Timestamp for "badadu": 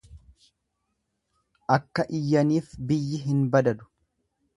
3.53-3.89